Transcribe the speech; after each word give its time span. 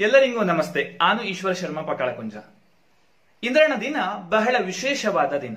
ಎಲ್ಲರಿಗೂ 0.00 0.42
ನಮಸ್ತೆ. 0.42 0.98
ನಾನು 1.00 1.22
ಈಶ್ವರ 1.22 1.52
ಶರ್ಮಾ, 1.52 1.82
ಪಕಾಳಕುಂಜ. 1.82 2.34
ಇಂದ್ರನ 3.42 3.72
ದಿನ 3.80 3.96
ಬಹಳ 4.28 4.56
ವಿಶೇಷವಾದ 4.62 5.32
ದಿನ. 5.38 5.56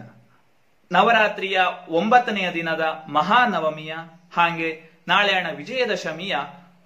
ನವರಾತ್ರಿಯ 0.92 1.60
ಒಂಬತ್ತನೆಯ 1.90 2.54
ದಿನದ 2.54 2.82
ಮಹಾನವಮಿಯ, 3.08 3.94
ಹಾಗೆ 4.34 4.84
ನಾಳೆಯಣ 5.08 5.48
ವಿಜಯದಶಮಿಯ 5.56 6.36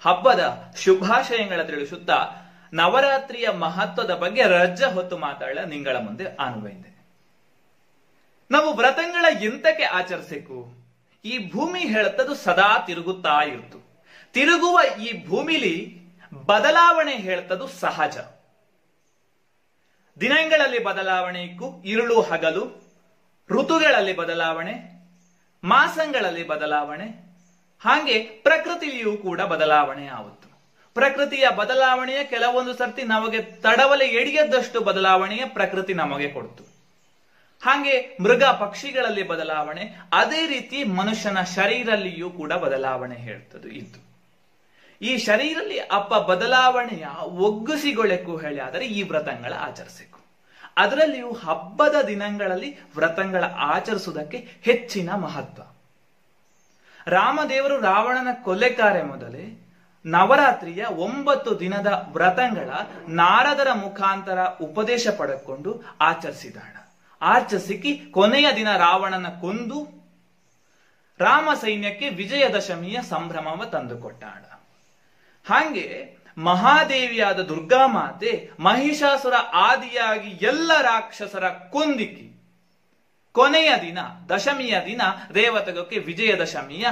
ಹಬ್ಬದ 0.06 0.74
ಶುಭಾಶಯಗಳ 0.78 1.62
ತಿಳಿಸುತ್ತಾ 1.62 2.30
ನವರಾತ್ರಿಯ 2.74 3.50
ಮಹತ್ವದ 3.50 4.16
ಬಗ್ಗೆ 4.16 4.44
ರಜ್ಜ 4.44 4.84
ಹೊತ್ತು 4.84 5.18
ಮಾತಾಡ 5.18 5.60
ನಿಂಗಳ 5.60 5.96
ಮುಂದೆ 5.96 6.26
ಅನುಭವಿದೆ 6.26 7.06
ನಾವು 8.52 8.74
ವ್ರತಗಳ 8.74 9.26
ಎಂತಕ್ಕೆ 9.42 9.84
ಆಚರಿಸಬೇಕು 9.84 10.74
ಈ 11.26 11.52
ಭೂಮಿ 11.52 11.80
ಹೇಳುತ್ತದು 11.80 12.36
ಸದಾ 12.36 12.84
ತಿರುಗುತ್ತಾ 12.88 13.42
ಇರ್ತು. 13.42 14.04
ತಿರುಗುವ 14.34 14.80
ಈ 15.02 15.28
ಭೂಮಿಲಿ 15.28 15.97
ಬದಲಾವಣೆ 16.34 17.16
ಹೇಳ್ತದು 17.16 17.68
ಸಹಜ. 17.68 18.18
ದಿನಗಳಲ್ಲಿ 20.22 20.84
ಬದಲಾವಣೆ 20.84 21.44
ಇರುಳು 21.86 22.22
ಹಗಲು, 22.22 22.88
ಋತುಗಳಲ್ಲಿ 23.50 24.14
ಬದಲಾವಣೆ, 24.14 24.98
ಮಾಸಗಳಲ್ಲಿ 25.64 26.48
ಬದಲಾವಣೆ, 26.48 27.28
ಹಾಗೆ 27.80 28.20
ಪ್ರಕೃತಿಯೂ 28.20 29.18
ಕೂಡ 29.18 29.42
ಬದಲಾವಣೆ 29.42 30.08
ಆವತ್ತು. 30.08 30.48
ಪ್ರಕೃತಿಯ 30.94 31.50
ಬದಲಾವಣೆಯ 31.50 32.24
ಕೆಲವೊಂದು 32.24 32.74
ಸರ್ತಿ 32.74 33.04
ನಮಗೆ 33.04 33.42
ತಡವಲೆ 33.42 34.06
ಎಡಿಯದಷ್ಟು 34.06 34.82
ಬದಲಾವಣೆಯ 34.82 35.46
ಪ್ರಕೃತಿ 35.46 35.94
ನಮಗೆ 35.94 36.30
ಕೊಡ್ತು. 36.30 36.64
ಹಾಗೆ 37.66 38.18
ಮೃಗ 38.24 38.44
ಪಕ್ಷಿಗಳಲ್ಲಿ 38.44 39.24
ಬದಲಾವಣೆ, 39.24 39.82
ಅದೇ 40.14 40.48
ರೀತಿ 40.48 40.84
ಮನುಷ್ಯನ 40.84 41.42
ಶರೀರಲ್ಲಿಯೂ 41.42 42.30
ಕೂಡ 42.30 42.54
ಬದಲಾವಣೆ 42.54 43.16
ಹೇಳ್ತದೆ 43.16 43.70
ಇದ್ದು. 43.70 44.07
ಈ 45.02 45.18
ಶರೀರಲ್ಲಿ 45.18 45.80
ಅಪ್ಪ 45.80 46.14
ಬದಲಾವಣೆಯ 46.14 47.06
ಒಗ್ಗಿಸಿಗೊಳಕು 47.26 48.38
ಹೇಳಿ 48.38 48.60
ಆದರೆ 48.60 48.86
ಈ 48.86 49.04
ವ್ರತಗಳ 49.04 49.54
ಆಚರಿಸಬೇಕು 49.54 50.20
ಅದರಲ್ಲಿಯೂ 50.78 51.34
ಹಬ್ಬದ 51.34 51.96
ದಿನಗಳಲ್ಲಿ 52.08 52.80
ವ್ರತಗಳ 52.96 53.44
ಆಚರಿಸುವುದಕ್ಕೆ 53.46 54.38
ಹೆಚ್ಚಿನ 54.62 55.10
ಮಹತ್ವ. 55.16 55.62
ರಾಮದೇವರು 57.08 57.82
ರಾವಣನ 57.82 58.28
ಕೊಲೆ 58.44 58.70
ಕಾರ್ಯ 58.70 59.02
ಮೊದಲೇ 59.02 59.74
ನವರಾತ್ರಿಯ 60.06 60.86
ಒಂಬತ್ತು 60.86 61.60
ದಿನದ 61.60 62.10
ವ್ರತಗಳ 62.14 62.70
ನಾರದರ 63.08 63.68
ಮುಖಾಂತರ 63.74 64.46
ಉಪದೇಶ 64.46 65.08
ಪಡೆಕೊಂಡು 65.08 65.84
ಆಚರಿಸಿದಾಣ 66.02 66.76
ಆಚರಿಸಿ 67.22 68.12
ಕೊನೆಯ 68.12 68.56
ದಿನ 68.56 68.78
ರಾವಣನ 68.78 69.30
ಕೊಂದು 69.42 69.80
ರಾಮ 71.20 71.54
ಸೈನ್ಯಕ್ಕೆ 71.54 72.10
ವಿಜಯದಶಮಿಯ 72.10 73.02
ಸಂಭ್ರಮವ 73.02 73.66
ತಂದುಕೊಟ್ಟಾಳ. 73.66 74.57
ಹಾಗೆ 75.50 76.18
ಮಹಾದೇವಿಯಾದ 76.38 77.40
ದುರ್ಗಾ 77.40 77.88
ಮಾತೆ 77.88 78.50
ಮಹಿಷಾಸುರ 78.60 79.34
ಆದಿಯಾಗಿ 79.54 80.30
ಎಲ್ಲ 80.30 80.82
ರಾಕ್ಷಸರ 80.82 81.50
ಕೊಂದಿಕ್ಕಿ. 81.50 82.28
ಕೊನೆಯ 83.32 83.72
ದಿನ, 83.82 83.98
ದಶಮಿಯ 84.30 84.76
ದಿನ 84.86 85.02
ದೇವತೆಗಕ್ಕೆ 85.36 85.98
ವಿಜಯದಶಮಿಯ 85.98 86.86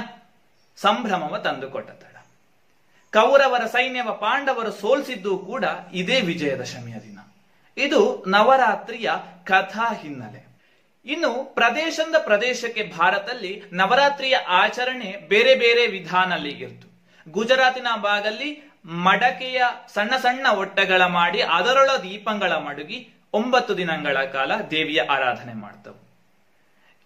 ಸಂಭ್ರಮವ 0.76 1.38
ತಂದುಕೊಟ್ಟತಳ 1.38 2.18
ಕೌರವರ 3.12 3.66
ಸೈನ್ಯವ 3.66 4.12
ಪಾಂಡವರು 4.12 4.70
ಸೋಲ್ಸಿದ್ದು 4.70 5.38
ಕೂಡ 5.38 5.64
ಇದೇ 5.92 6.20
ವಿಜಯದಶಮಿಯ 6.20 6.94
ದಿನ. 6.94 7.18
ಇದು 7.76 8.24
ನವರಾತ್ರಿಯ 8.28 9.10
ಕಥಾ 9.44 9.94
ಹಿನ್ನೆಲೆ. 9.94 10.46
ಇನ್ನು 11.04 11.54
ಪ್ರದೇಶದಿಂದ 11.54 12.16
ಪ್ರದೇಶಕ್ಕೆ 12.18 12.92
ಭಾರತದಲ್ಲಿ 12.98 13.62
ನವರಾತ್ರಿಯ 13.72 14.36
ಆಚರಣೆ 14.36 15.16
ಬೇರೆ 15.28 15.54
ಬೇರೆ 15.54 15.86
ವಿಧಾನಲ್ಲಿ 15.86 16.50
ಇರ್ತು 16.50 16.95
ಗುಜರಾತಿನ 17.30 17.86
ಭಾಗದಲ್ಲಿ 17.96 18.72
ಮಡಕೆಯ 18.84 19.62
ಸಣ್ಣ 19.88 20.16
ಸಣ್ಣ 20.16 20.46
ಒಟ್ಟೆಗಳ 20.46 21.06
ಮಾಡಿ 21.06 21.40
ಅದರೊಳ 21.42 21.90
ದೀಪಗಳ 21.96 22.52
ಮಡುಗಿ 22.52 23.08
ಒಂಬತ್ತು 23.32 23.76
ದಿನಗಳ 23.76 24.24
ಕಾಲ 24.24 24.60
ದೇವಿಯ 24.70 25.02
ಆರಾಧನೆ 25.10 25.54
ಮಾಡ್ತವು. 25.54 26.00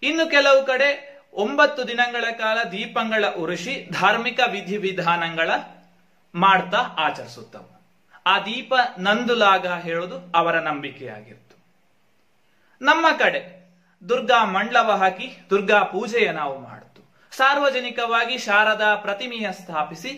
ಇನ್ನು 0.03 0.31
ಕೆಲವು 0.31 0.65
ಕಡೆ 0.65 0.89
ಒಂಬತ್ತು 1.33 1.87
ದಿನಗಳ 1.87 2.31
ಕಾಲ 2.31 2.63
ದೀಪಗಳ 2.71 3.25
ಉರುಷಿ 3.37 3.89
ಧಾರ್ಮಿಕ 3.91 4.39
ವಿಧಿವಿಧಾನಗಳ 4.47 5.49
ಮಾಡ್ತಾ 6.35 6.77
ಆಚರಿಸುತ್ತವು. 6.77 7.71
ಆ 8.25 8.39
ದೀಪ 8.39 8.73
ನಂದುಲಾಗ 8.97 9.67
ಹೇಳುದು 9.67 10.31
ಅವರ 10.35 10.59
ನಂಬಿಕೆಯಾಗಿತ್ತು. 10.59 11.55
ನಮ್ಮ 12.85 13.05
ಕಡೆ 13.17 13.61
ದುರ್ಗಾ 14.09 14.45
ಮಂಡಲವ 14.45 14.91
ಹಾಕಿ 14.91 15.37
ದುರ್ಗಾ 15.49 15.83
ಪೂಜೆಯ 15.83 16.31
ನಾವು 16.31 16.59
ಮಾಡ್ತು 16.59 16.90
ಸಾರ್ವಜನಿಕವಾಗಿ 17.31 18.37
ಶಾರದಾ 18.37 18.95
ಪ್ರತಿಮೆಯ 18.95 19.51
ಸ್ಥಾಪಿಸಿ 19.51 20.11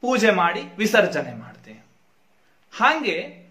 ಪೂಜೆ 0.00 0.30
ಮಾಡಿ 0.30 0.60
ವಿಸರ್ಜನೆ 0.60 1.38
ಮಾಡ್ತೇವೆ 1.38 1.86
ಹಾಗೆ 2.78 3.46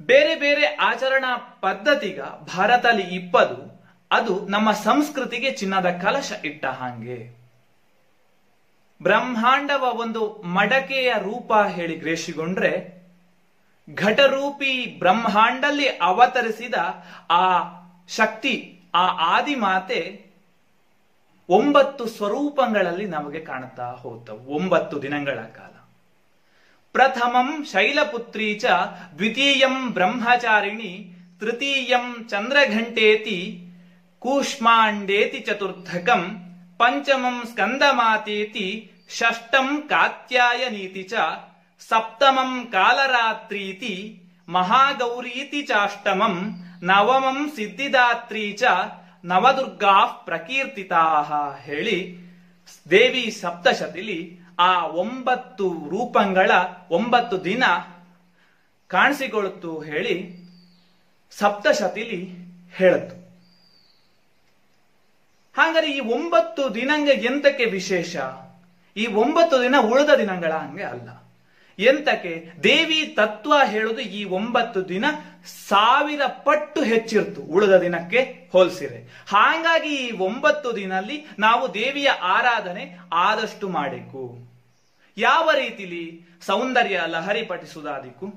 ಬೇರೆ 0.00 0.34
ಬೇರೆ 0.34 0.66
ಆಚರಣಾ 0.66 1.36
ಪದ್ಧತಿಗ 1.36 2.20
ಭಾರತಲ್ಲಿ 2.22 3.02
ಇಪ್ಪದು, 3.02 3.84
ಅದು 4.10 4.46
ನಮ್ಮ 4.48 4.72
ಸಂಸ್ಕೃತಿಗೆ 4.72 5.50
ಚಿನ್ನದ 5.50 5.90
ಕಲಶ 5.90 6.32
ಇಟ್ಟ 6.44 6.66
ಹಾಗೆ. 6.66 7.44
ಬ್ರಹ್ಮಾಂಡವ 9.02 9.84
ಒಂದು 9.84 10.42
ಮಡಕೆಯ 10.42 11.12
ರೂಪ 11.18 11.52
ಹೇಳಿ 11.52 11.96
ಗ್ರೇಷಿಗೊಂಡ್ರೆ, 11.96 12.72
ಘಟರೂಪಿ 13.94 14.96
ಬ್ರಹ್ಮಾಂಡಲ್ಲಿ 14.98 15.88
ಅವತರಿಸಿದ 15.88 16.74
ಆ 17.30 17.62
ಶಕ್ತಿ, 18.08 18.82
ಆ 18.94 19.36
ಆದಿಮಾತೆ 19.36 20.23
ಒಂಬತ್ತು 21.48 22.04
ಸ್ವರೂಪಗಳಲ್ಲಿ 22.06 23.06
ನಮಗೆ 23.06 23.40
ಕಾಣುತ್ತಾ 23.40 23.86
ಹೋಗ್ತವು 24.02 24.42
ಒಂಬತ್ತು 24.58 24.94
ದಿನಗಳ 25.02 25.38
ಕಾಲ. 25.56 25.72
ಪ್ರಥಮಂ 26.94 27.48
ಶೈಲಪುತ್ರಿ 27.72 28.48
ಚ, 28.54 28.64
ದ್ವಿತೀಯಂ 29.18 29.76
ಬ್ರಹ್ಮಚಾರಿಣಿ, 29.92 30.92
ತೃತೀಯಂ 31.42 32.06
ಚಂದ್ರಘಂಟೇತಿ, 32.30 33.38
ಕೂಷ್ಮಾಂಡೇತಿ 34.22 35.40
ಚತುರ್ಥಕಂ, 35.40 36.22
ಪಂಚಮಂ 36.78 37.36
ಸ್ಕಂದಮಾತೇತಿ, 37.50 38.66
ಷಷ್ಟಂ 39.16 39.68
ಕಾತ್ಯಾಯನೀತಿ 39.90 41.02
ಚ, 41.02 41.14
ಸಪ್ತಮಂ 41.82 42.52
ಕಾಲರಾತ್ರೀತಿ, 42.72 43.94
ಮಹಾಗೌರೀತಿ 44.48 45.62
ಚಾಷ್ಟಮಂ, 45.66 46.36
ನವಮಂ 46.82 47.38
ಸಿದ್ಧಿದಾತ್ರಿ 47.56 48.46
ಚ 48.52 48.64
ನವದುರ್ಗಾ 49.24 50.06
ಪ್ರಕೀರ್ತಿತಾ 50.06 51.02
ಹೇಳಿ 51.62 52.18
ದೇವಿ 52.90 53.30
ಸಪ್ತಶತಿಲಿ 53.30 54.40
ಆ 54.58 54.86
ಒಂಬತ್ತು 54.86 55.68
ರೂಪಂಗಳ 55.68 56.50
ಒಂಬತ್ತು 56.90 57.44
ದಿನ 57.44 57.64
ಕಾಣಿಸಿಕೊಳ್ಳುತ್ತು 58.88 59.80
ಹೇಳಿ 59.80 60.44
ಸಪ್ತಶತಿಲಿ 61.30 62.28
ಹೇಳತ್ತು 62.72 63.24
ಹಾಗಾದ್ರೆ 65.54 65.90
ಈ 65.90 66.00
ಒಂಬತ್ತು 66.00 66.74
ದಿನಂಗ 66.74 67.08
ಎಂತಕ್ಕೆ 67.08 67.64
ವಿಶೇಷ? 67.64 68.16
ಈ 68.96 69.06
ಒಂಬತ್ತು 69.06 69.62
ದಿನ 69.62 69.74
ಉಳಿದ 69.80 70.08
ದಿನಗಳ 70.18 70.52
ಹಂಗೆ 70.52 70.82
ಅಲ್ಲ. 70.82 71.23
ಎಂತಕ್ಕೆ? 71.78 72.52
ದೇವಿ 72.62 73.14
ತತ್ವ 73.16 73.54
ಹೇಳುದು 73.64 74.00
ಈ 74.00 74.24
ಒಂಬತ್ತು 74.24 74.88
ದಿನ 74.88 75.04
ಸಾವಿರ 75.68 76.26
ಪಟ್ಟು 76.26 76.82
ಹೆಚ್ಚಿರ್ತು. 76.82 77.40
ಉಳಿದ 77.40 77.70
ದಿನಕ್ಕೆ 77.70 78.48
ಹೋಲಿಸಿರೆ. 78.52 79.24
ಹಾಗಾಗಿ 79.28 79.94
ಈ 79.94 80.10
ಒಂಬತ್ತು 80.18 80.76
ದಿನಲ್ಲಿ 80.76 81.26
ನಾವು 81.38 81.74
ದೇವಿಯ 81.74 82.08
ಆರಾಧನೆ 82.08 82.98
ಆದಷ್ಟು 83.12 83.68
ಮಾಡಬೇಕು 83.68 84.38
ಯಾವ 85.16 85.50
ರೀತಿಲಿ 85.50 86.26
ಸೌಂದರ್ಯ 86.46 87.00
ಲಹರಿ 87.06 87.42
ಪಠಿಸುವುದಾದಿಕ್ಕು, 87.42 88.32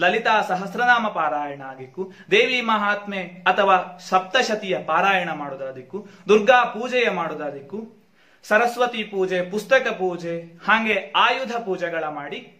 ಲಲಿತಾ 0.00 0.40
ಸಹಸ್ರನಾಮ 0.40 1.08
ಪಾರಾಯಣ 1.08 1.62
ಆಗಿಕ್ಕು, 1.62 2.12
ದೇವಿ 2.30 2.60
ಮಹಾತ್ಮೆ 2.60 3.18
ಅಥವಾ 3.18 3.98
ಸಪ್ತಶತಿಯ 4.08 4.78
ಪಾರಾಯಣ 4.78 5.30
ಮಾಡೋದಾದಿಕ್ಕು 5.32 6.08
ದುರ್ಗಾ 6.28 6.64
ಪೂಜೆಯ 6.64 7.10
ಮಾಡೋದಾದಿಕ್ಕು 7.10 8.00
ಸರಸ್ವತಿ 8.42 9.04
ಪೂಜೆ, 9.04 9.50
ಪುಸ್ತಕ 9.50 9.88
ಪೂಜೆ, 9.88 10.58
ಹಾಗೆ 10.68 11.12
ಆಯುಧ 11.16 11.52
ಪೂಜೆಗಳ 11.56 12.04
ಮಾಡಿ 12.04 12.59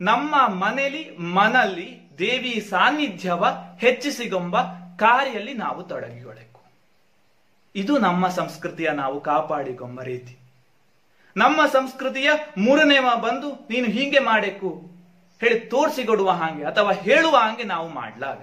ನಮ್ಮ 0.00 0.34
ಮನೆಯಲ್ಲಿ 0.46 1.16
ಮನಲ್ಲಿ 1.18 2.00
ದೇವಿ 2.18 2.66
ಸಾನ್ನಿಧ್ಯವ 2.70 3.46
ಹೆಚ್ಚಿಸಿಗೊಂಬ 3.78 4.60
ಕಾರ್ಯಲ್ಲಿ 4.96 5.54
ನಾವು 5.54 5.82
ತೊಡಗಿಕೊಳ್ಳಬೇಕು 5.82 6.60
ಇದು 7.74 7.98
ನಮ್ಮ 7.98 8.28
ಸಂಸ್ಕೃತಿಯ 8.28 8.90
ನಾವು 8.90 9.20
ಕಾಪಾಡಿಕೊಂಬ 9.20 10.02
ರೀತಿ. 10.02 10.38
ನಮ್ಮ 11.36 11.66
ಸಂಸ್ಕೃತಿಯ 11.66 12.30
ಮೂರನೇವ 12.58 13.06
ಬಂದು, 13.16 13.66
ನೀನು 13.70 13.86
ಹೀಗೆ 13.86 14.18
ಮಾಡಬೇಕು 14.18 14.90
ಹೇಳಿ 15.40 15.60
ತೋರಿಸಿಕೊಡುವ 15.60 16.30
ಹಾಗೆ 16.30 16.64
ಅಥವಾ 16.64 16.92
ಹೇಳುವ 16.92 17.36
ಹಾಗೆ 17.36 17.62
ನಾವು 17.62 17.88
ಮಾಡ್ಲಾಗ. 17.88 18.40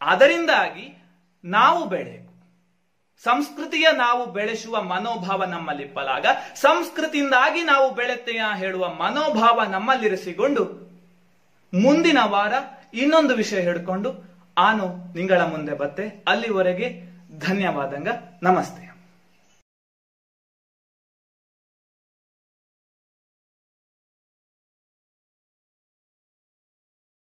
ಅದರಿಂದಾಗಿ 0.00 1.04
ನಾವು 1.44 1.88
ಬೆಳೆಯಬೇಕು. 1.88 2.33
ಸಂಸ್ಕೃತಿಯ 3.22 3.88
ನಾವು 3.92 4.26
ಬೆಳೆಸುವ 4.26 4.82
ಮನೋಭಾವ 4.82 5.44
ನಮ್ಮಲ್ಲಿ 5.44 5.84
ಪಲಾಗ 5.84 6.26
ಸಂಸ್ಕೃತಿಯಿಂದಾಗಿ 6.54 7.62
ನಾವು 7.62 7.94
ಬೆಳೆತೆಯ 7.94 8.42
ಹೇಳುವ 8.56 8.88
ಮನೋಭಾವ 8.88 9.62
ನಮ್ಮಲ್ಲಿರಿಸಿಕೊಂಡು, 9.64 10.64
ಮುಂದಿನ 11.74 12.18
ವಾರ 12.24 12.52
ಇನ್ನೊಂದು 12.94 13.34
ವಿಷಯ 13.34 13.60
ಹಿಡ್ಕೊಂಡು 13.60 14.34
ಆನು 14.58 15.14
ನಿಂಗಳ 15.16 15.40
ಮುಂದೆ 15.40 15.74
ಬತ್ತೆ. 15.74 16.24
ಅಲ್ಲಿವರೆಗೆ 16.28 17.02
ಧನ್ಯವಾದಂಗ. 17.38 18.08
ನಮಸ್ತೆ. 18.42 18.93